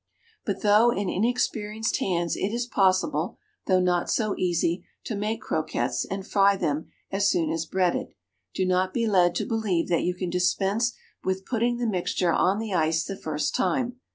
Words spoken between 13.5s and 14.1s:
time.